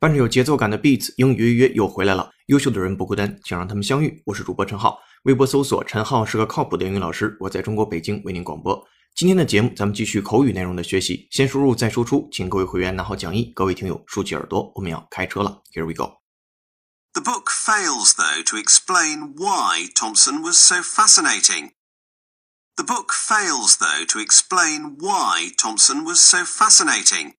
[0.00, 2.30] 伴着有节奏感的 beats，英语约约又回来了。
[2.46, 4.22] 优秀的人不孤单，请让他们相遇。
[4.24, 7.36] 我是主播陈浩，微博搜索陈浩是个靠谱的英语老师。
[7.38, 8.82] 我在中国北京为您广播。
[9.14, 11.28] 今天的节目，咱们继续口语内容的学习。
[11.30, 15.60] 先输入再输出，请各位会员拿好讲义，各位听友竖起耳朵，我们要开车了。
[15.74, 16.14] Here we go.
[17.12, 21.72] The book fails, though, to explain why Thompson was so fascinating.
[22.76, 27.34] The book fails, though, to explain why Thompson was so fascinating.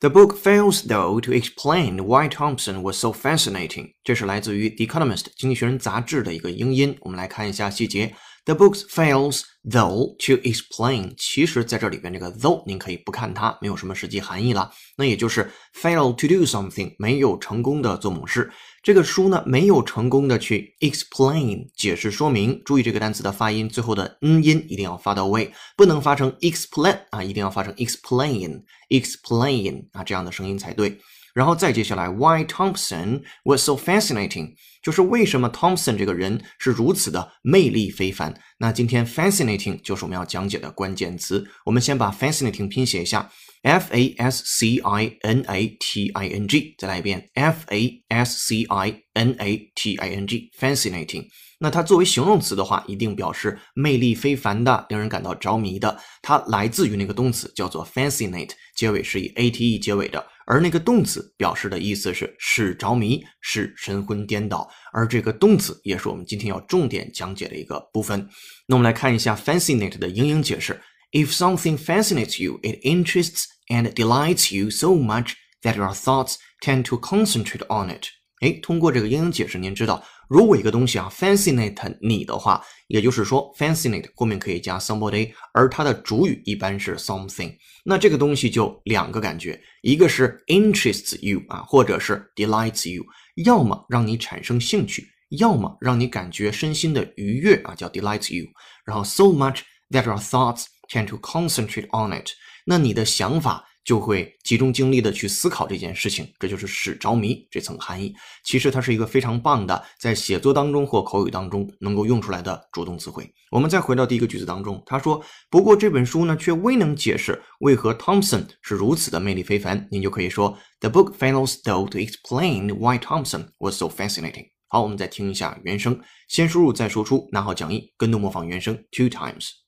[0.00, 3.92] The book fails, though, to explain why Thompson was so fascinating.
[4.04, 6.96] 这是来自于《The Economist》经济学人杂志的一个英音。
[7.00, 8.14] 我们来看一下细节。
[8.43, 11.13] The books fails, though, to explain.
[11.15, 14.71] 其实在这里边，这个 though 您可以不看它，没有什么实际含义了。
[14.97, 18.51] 那也就是 fail to do something，没有成功的做某事。
[18.81, 22.59] 这个书呢，没有成功的去 explain 解释说明。
[22.65, 30.99] 注意这个单词的发音，最后的嗯音一定要发到位，不能发成 explain 啊，一定要发成 explain explain 啊这样的声音才对。
[31.33, 34.53] 然后再接下来，Why Thompson was so fascinating？
[34.83, 38.33] 就是为什么 Thompson 这个人是如此的魅力非凡？
[38.57, 41.45] 那今天 fascinating 就是我们要讲解的关键词。
[41.65, 43.29] 我们先把 fascinating 拼写一下
[43.61, 49.35] ，f a s c i n a t i n g，再来一遍，f a s c i n
[49.37, 51.27] a t i n g，fascinating。
[51.59, 55.95] 那它作为形容词的话，一定表示魅力非凡的，令人感到着迷的。
[56.23, 60.25] 它来自于那个动词叫做 fascinate，结尾是以 a t e 结尾的。
[60.45, 64.69] 而那个动词表示的意思是使着迷，使神魂颠倒。
[64.91, 68.27] 而这个动词也是我们今天要重点讲解的一个部分。
[68.67, 70.81] 那我们来看一下 fascinate 的英英解释
[71.11, 76.97] ：If something fascinates you, it interests and delights you so much that your thoughts tend to
[76.97, 78.07] concentrate on it。
[78.41, 87.53] 哎，通过这个英英解释，您知道，如果一个东西啊 fascinate 你的话，也就是说 fascinate 后面可以加 somebody，而它的主语一般是 something。
[87.83, 93.03] 那这个东西就两个感觉，一个是 interests you 啊，或者是 delights you，
[93.43, 95.05] 要么让你产生兴趣，
[95.37, 98.45] 要么让你感觉身心的愉悦啊，叫 delights you。
[98.85, 102.29] 然后 so much that your thoughts tend to concentrate on it，
[102.65, 103.65] 那你的想法。
[103.83, 108.13] 就会集中精力的去思考这件事情，这就是使着迷这层含义。
[108.43, 113.31] 其实它是一个非常棒的，在写作当中或口语当中能够用出来的主动词汇。
[113.49, 125.99] 我们再回到第一个句子当中，他说：“不过这本书呢，却未能解释为何 Thompson 是如此的魅力非凡。”您就可以说：“The book fails though to explain why Thompson was so fascinating。”好，我们再听一下原声，
[126.29, 129.60] 先输入再输出，拿好讲义，跟读模仿原声 two times。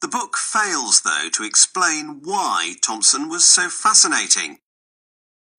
[0.00, 4.58] The book fails, though, to explain why Thompson was so fascinating.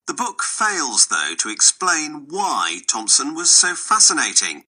[0.08, 4.64] The book fails, though, to explain why Thompson was so fascinating.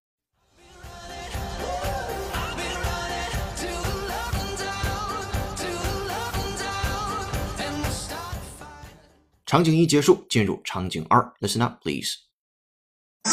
[11.42, 12.26] Listen up, please.
[13.24, 13.32] The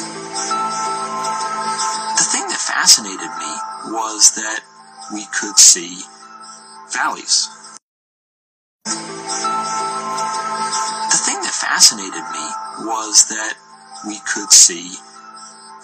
[2.30, 3.56] thing that fascinated me
[3.92, 4.60] was that
[5.12, 5.98] we could see
[6.91, 7.47] valleys.
[11.09, 12.45] The thing that fascinated me
[12.85, 13.55] was that
[14.07, 14.97] we could see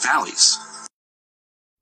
[0.02, 0.58] valleys.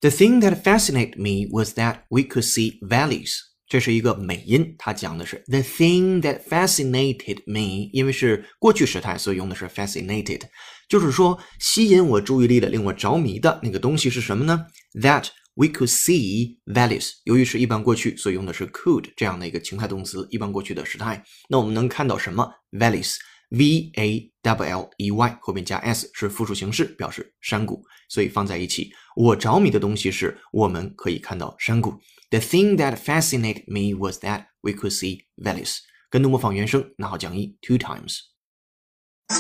[0.01, 3.39] The thing that fascinated me was that we could see valleys.
[3.67, 10.43] 这是一个美音，它讲的是 the thing that fascinated me，因为是过去时态，所以用的是 fascinated，
[10.87, 14.67] 就是说吸引我注意力的、令我着迷的那个东西是什么呢？
[14.93, 15.25] That
[15.55, 17.13] We could see valleys。
[17.23, 21.23] 由于是一般过去，所以用的是 could 这样的一个情态动词，一般过去的时态。
[21.49, 22.47] 那我们能看到什么？
[22.71, 28.91] valleys，v a w l e y 后面加 s 是复数形式，表示山谷，所以放在一起。
[29.15, 31.99] 我着迷的东西是我们可以看到山谷。
[32.29, 35.77] The thing that fascinated me was that we could see valleys。
[36.11, 39.37] 跟读模仿原声，拿好讲义 two times。The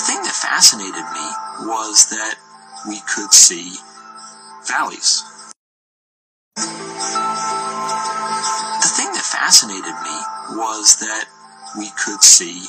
[0.00, 1.32] thing that fascinated me
[1.66, 2.36] was that
[2.88, 3.72] we could see
[4.66, 5.22] valleys.
[8.80, 10.16] The thing that fascinated me
[10.56, 11.26] was that
[11.78, 12.68] we could see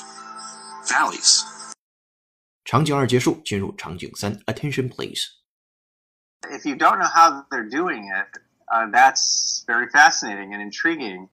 [0.87, 1.43] valleys.
[2.63, 4.39] 场景二结束，进入场景三。
[4.47, 5.27] Attention, please.
[6.49, 8.39] If you don't know how they're doing it,
[8.71, 11.29] uh, that's very fascinating and intriguing.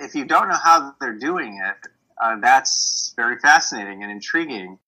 [0.00, 1.88] If you don't know how they're doing it,
[2.20, 4.78] uh, that's very fascinating and intriguing.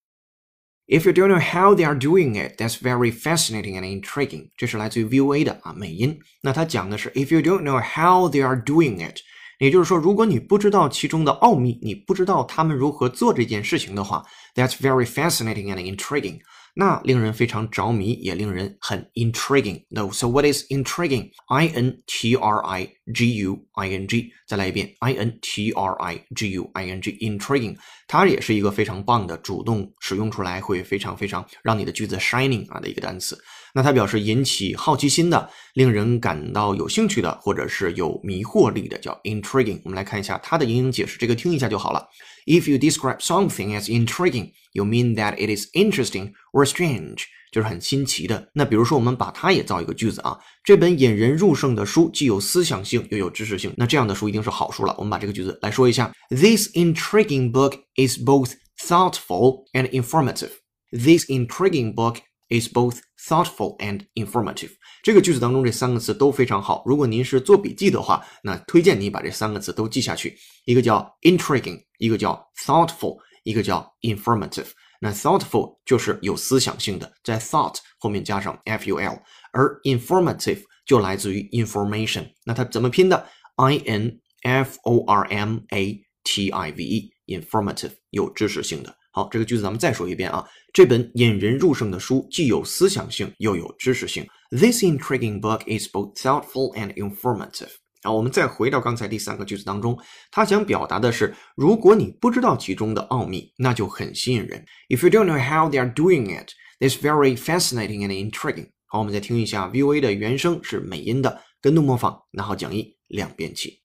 [0.89, 4.51] If you don't know how they are doing it, that's very fascinating and intriguing。
[4.57, 6.19] 这是来自于 VOA 的啊美音。
[6.43, 9.21] 那它讲的是 If you don't know how they are doing it，
[9.59, 14.23] 也就是说，如果你不知道其中的奥秘，你不知道他们如何做这件事情的话，
[14.55, 16.41] that's very fascinating and intriguing。
[16.77, 21.31] 那令人非常着迷，也令人很 intriguing。No, so what is intriguing?
[21.47, 26.22] I N T R I g u i n g，再来一遍 i n t r i
[26.36, 27.76] g u i n g，intriguing，
[28.08, 33.38] 它也是一个非常棒的主动使用出来会非常非常让你的句子 shining 啊的一个单词。
[33.74, 39.80] 那它表示引起好奇心的、令人感到有兴趣的，或者是有迷惑力的，叫 intriguing。
[39.84, 42.08] 我们来看一下它的英英解释，这个听一下就好了。
[42.46, 48.50] If you describe something as intriguing, you mean that it is interesting or strange，就是很新奇的。
[48.54, 54.96] 那比如说，我们把它也造一个句子啊，这本引人入胜的书既有思想性又有知识性，那这样的书一定是好书了。
[54.98, 60.52] 我们把这个句子来说一下：This intriguing book is both thoughtful and informative.
[60.92, 62.18] This intriguing book
[62.50, 64.72] is both thoughtful and informative。
[65.04, 66.84] 这个句子当中这三个词都非常好。
[66.86, 70.36] 如果您是做笔记的话，那推荐你把这三个词都记下去。
[70.66, 74.68] 一个叫 intriguing，一个叫 thoughtful，一个叫 informative。
[75.01, 82.27] 那 thoughtful 就是有思想性的，在 thought 后面加上 f u l，而 informative 就来自于 information。
[82.45, 83.27] 那它怎么拼的？
[83.57, 88.95] i n f o r m a t i v e，informative 有知识性的。
[89.13, 90.45] 好，这个句子咱们再说一遍啊。
[90.73, 94.27] 这本引人入胜的书既有思想性又有知识性。
[94.51, 97.71] This intriguing book is both thoughtful and informative。
[98.03, 99.99] 然后我们再回到刚才第三个句子当中，
[100.31, 104.67] 他想表达的是，如果你不知道其中的奥秘，那就很吸引人。
[104.89, 108.73] If you don't know how they are doing it, it's very fascinating and intriguing。
[108.87, 113.83] 好，我们再听一下 VOA 的原声是美音的，跟读模仿，拿好讲义，两遍起。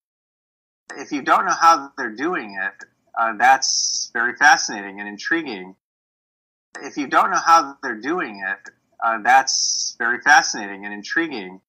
[0.89, 5.75] If you don't know how they're doing it, uh, that's very fascinating and intriguing.
[6.73, 11.61] If you don't know how they're doing it, uh, that's very fascinating and intriguing.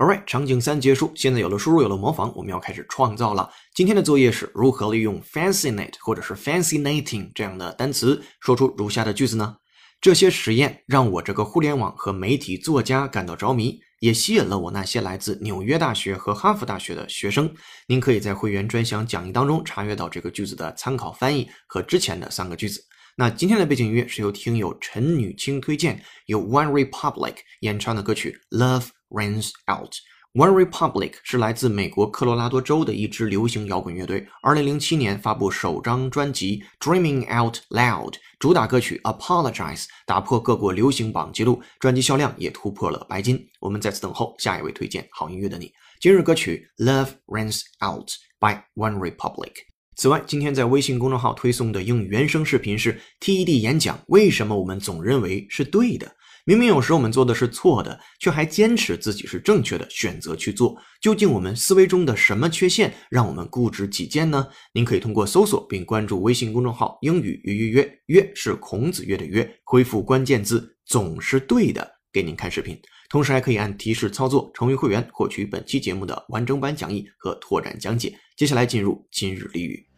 [0.00, 3.50] Alright，场景三结束，现在有了输入，有了模仿，我们要开始创造了。
[3.74, 9.56] 今天的作业是如何利用 fascinate 或者是 fascinating 这样的单词，说出如下的句子呢？
[10.00, 17.52] 这些实验让我这个互联网和媒体作家感到着迷，也吸引了我那些来自纽约大学和哈佛大学的学生。
[17.86, 22.82] 您可以在会员专享讲义当中查阅到这个句子的参考翻译和之前的三个句子。
[23.16, 29.90] 那今天的背景音乐是由听友陈女青推荐，由 One Republic 演唱的歌曲《Love Runs Out》。
[30.32, 34.24] One Republic 是来自美国科罗拉多州的一支流行摇滚乐队。
[34.42, 43.44] 二零零七年发布首张专辑《Dreaming Out Loud》，主打歌曲《Apologize》打破各国流行榜记录，专辑销量也突破了白金。
[43.58, 45.72] 我们在此等候下一位推荐好音乐的你。
[46.00, 48.08] 今日歌曲《Love Runs Out》
[48.38, 49.50] by One Republic。
[49.96, 54.00] 此外，今天在微信公众号推送的英语原声视频是 TED 演讲。
[54.06, 56.10] 为什么我们总认为是对的？
[56.50, 60.76] 明明有时我们做的是错的，却还坚持自己是正确的，选择去做。
[61.00, 64.48] 究竟我们思维中的什么缺陷让我们固执己见呢？
[64.72, 72.76] 您可以通过搜索并关注微信公众号“英语约约约”，约是孔子约的约，恢复关键字“总是对的”，给您看视频。
[73.08, 78.12] 同时还可以按提示操作成为会员，获取本期节目的完整版讲义和拓展讲解。
[78.36, 79.89] 接下来进入今日俚语。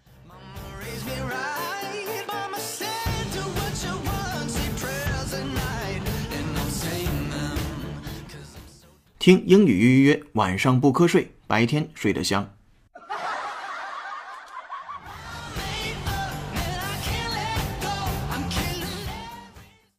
[9.22, 12.56] 听英语预约，晚上不瞌睡，白天睡得香。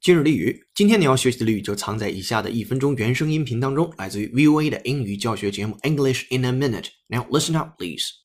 [0.01, 6.87] 今日俚语，今天你要学习的俚语就藏在以下的一分钟原声音频当中，来自于 VOA 的英语教学节目 English in a Minute。
[7.07, 8.22] Now listen up, please.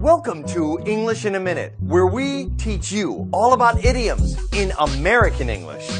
[0.00, 5.50] Welcome to English in a Minute, where we teach you all about idioms in American
[5.50, 5.90] English.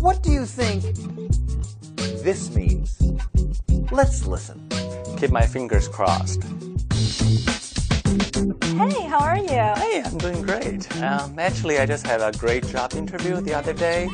[0.00, 0.82] What do you think
[2.24, 2.96] this means?
[3.92, 4.66] Let's listen.
[5.18, 6.44] Keep my fingers crossed.
[8.64, 9.82] Hey, how are you?
[9.84, 10.90] Hey, I'm doing great.
[11.02, 14.08] Um, actually, I just had a great job interview the other day.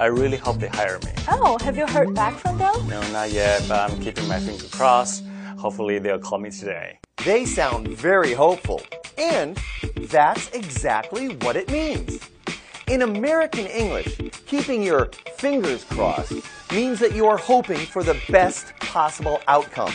[0.00, 1.12] I really hope they hire me.
[1.28, 2.74] Oh, have you heard back from them?
[2.88, 5.22] No, not yet, but I'm keeping my fingers crossed.
[5.58, 6.98] Hopefully, they'll call me today.
[7.22, 8.82] They sound very hopeful,
[9.16, 9.58] and
[9.96, 12.20] that's exactly what it means.
[12.86, 15.06] In American English, keeping your
[15.36, 16.34] fingers crossed
[16.70, 19.94] means that you are hoping for the best possible outcome.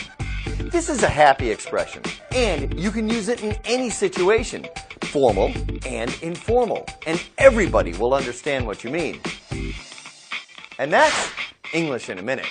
[0.58, 4.66] This is a happy expression, and you can use it in any situation,
[5.02, 5.52] formal
[5.86, 9.20] and informal, and everybody will understand what you mean.
[10.80, 11.30] And that's
[11.72, 12.48] English in a minute.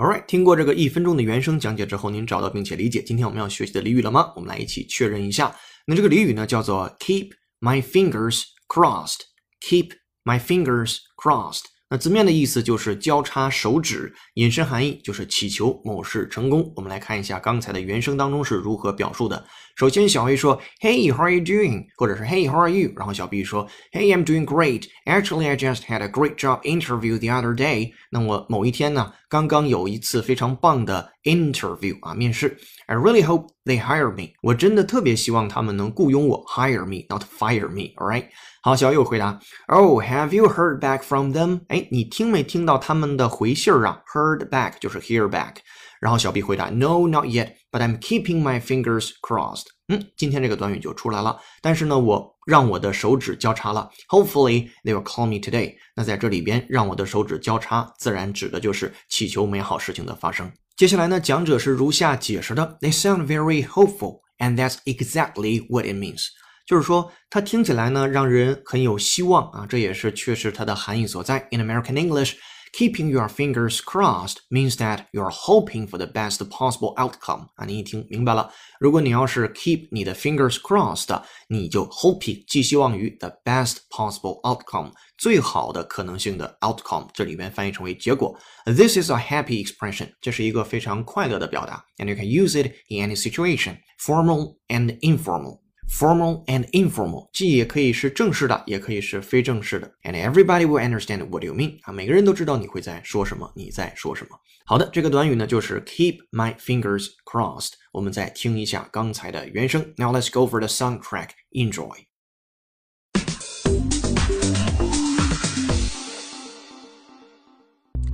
[0.00, 4.32] Alright，听过这个一分钟的原声讲解之后，您找到并且理解今天我们要学习的俚语了吗？
[4.34, 5.54] 我们来一起确认一下。
[5.84, 9.18] 那这个俚语呢，叫做 Keep my fingers crossed。
[9.60, 9.90] Keep
[10.24, 11.64] my fingers crossed。
[11.90, 16.72] 那字面的意思就是交叉手指，引申含义就是祈求某事成功。
[16.76, 19.44] 我们来看一下刚才的原声当中是如何表述的。
[19.79, 24.85] 首先，小 A 说：“Hey，how are you doing？” 或者是 “Hey，how are you？” 然后小 B 说：“Hey，I'm doing great.
[25.05, 32.57] Actually, I just had a great job interview the other day.” 那我某一天呢，刚刚有一次非常棒的 interview 啊，面试。
[32.87, 34.29] I really hope they hire me.
[34.41, 37.93] 我真的特别希望他们能雇佣我，hire me，not fire me.
[37.97, 38.27] All right.
[38.61, 44.01] 好，小友回答：“Oh, have you heard back from them？” 哎，你听没听到他们的回信儿啊？
[44.13, 45.55] Heard back 就是 hear back。
[46.00, 51.38] 然后小 B 回答：“No, not yet, but I'm keeping my fingers crossed。”嗯，今天这个短语就出来了。
[51.60, 53.90] 但是呢，我让我的手指交叉了。
[54.08, 55.74] Hopefully they will call me today。
[55.94, 60.50] 那在这里边，让我的手指交叉，自然指的就是祈求美好事情的发生。
[60.76, 66.28] 接下来呢，讲者是如下解释的：“They sound very hopeful, and that's exactly what it means。”
[66.66, 71.48] 就是说，它听起来呢，让人很有希望啊，这也是确实它的含义所在。
[71.50, 72.36] In American English,
[72.73, 78.51] keeping your fingers crossed means that you're hoping for the best possible outcome 啊，你一听明白了。
[78.79, 88.37] 如果你要是 keep 你的 fingers crossed，你就 hoping 寄希望于 the best possible outcome 最好的可能性的 outcome，这里边翻译成为结果。
[88.65, 95.61] This is a happy expression，这是一个非常快乐的表达，and you can use it in any situation, formal and informal。
[95.89, 99.91] formal and informal，既也可以是正式的，也可以是非正式的。
[100.03, 104.37] And everybody will understand what you mean 啊，每个人都知道你会在说什么，你在说什么。
[104.65, 107.73] 好的，这个短语呢就是 keep my fingers crossed。
[107.91, 109.93] 我们再听一下刚才的原声。
[109.97, 111.29] Now let's go for the soundtrack.
[111.51, 112.05] Enjoy.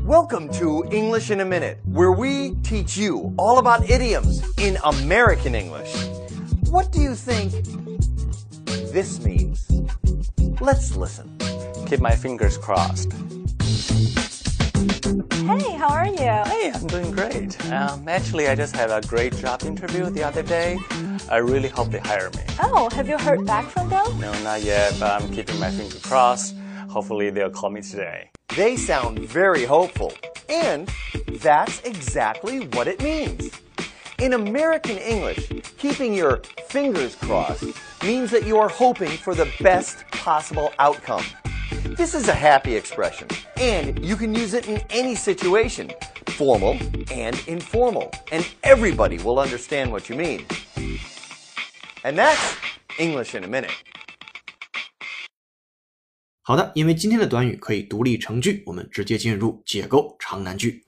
[0.06, 5.56] Welcome to English in a Minute, where we teach you all about idioms in American
[5.56, 5.96] English.
[6.77, 7.53] What do you think
[8.93, 9.67] this means?
[10.61, 11.35] Let's listen.
[11.87, 13.15] Keep my fingers crossed.
[15.33, 16.35] Hey, how are you?
[16.53, 17.57] Hey, I'm doing great.
[17.73, 20.79] Um, actually, I just had a great job interview the other day.
[21.31, 22.43] I really hope they hire me.
[22.61, 24.05] Oh, have you heard back from them?
[24.21, 26.55] No, not yet, but I'm keeping my fingers crossed.
[26.91, 28.29] Hopefully, they'll call me today.
[28.55, 30.13] They sound very hopeful,
[30.51, 30.91] and
[31.41, 33.51] that's exactly what it means.
[34.20, 37.64] In American English, keeping your fingers crossed
[38.04, 41.24] means that you are hoping for the best possible outcome.
[41.96, 45.90] This is a happy expression, and you can use it in any situation,
[46.28, 46.78] formal
[47.12, 50.46] and informal, and everybody will understand what you mean.
[52.04, 52.56] And that's
[53.00, 53.72] English in a minute.
[56.44, 60.84] 好的，因为今天的短语可以独立成句，我们直接进入解构长难句。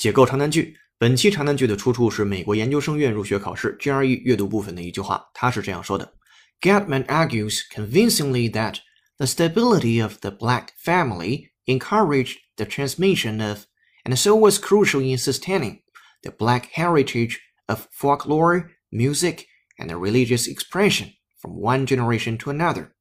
[0.00, 0.74] 解构长难句。
[0.96, 6.14] 本期长难句的出处是美国研究生院入学考试 GRE 阅读部分的一句话，他是这样说的
[6.62, 8.78] ：Gutman argues convincingly that
[9.18, 13.64] the stability of the black family encouraged the transmission of,
[14.04, 15.80] and so was crucial in sustaining,
[16.22, 22.94] the black heritage of folklore, music, and religious expression from one generation to another,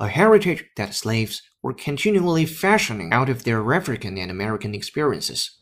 [0.00, 5.60] a heritage that slaves were continually fashioning out of their African and American experiences.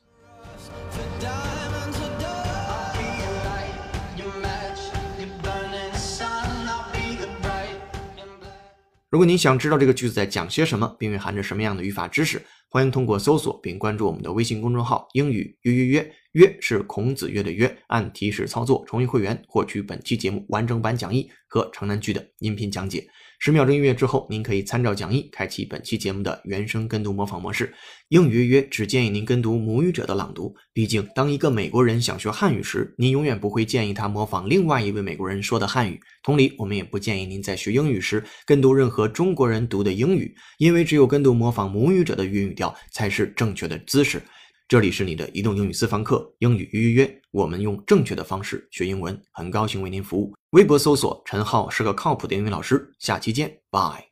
[9.10, 23.04] 如果您想知道这个句子在讲些什么，并蕴含着什么样的语法知识，欢迎通过搜索并关注我们的微信公众号“英语约约约”，约是孔子约的约，按提示操作重新会员，获取本期节目完整版讲义和长难句的音频讲解。
[23.42, 27.72] 十秒钟音乐之后，您可以参照讲义开启本期节目的原声跟读模仿模式。
[28.08, 35.98] 英语约约只建议您跟读母语者的朗读，毕竟当一个美国人想学汉语时，您永远不会建议他模仿另外一位美国人说的汉语。
[36.22, 44.20] 同理，我们也不建议您在学英语时跟读任何中国人读的英语，因为只有跟读模仿母语者的语语调才是正确的姿势。
[44.70, 50.32] 这里是你的移动英语私房课，英语预约约，我们用正确的方式学英文，很高兴为您服务。
[50.50, 54.09] 微博搜索“陈浩是个靠谱的英语老师”，下期见，拜。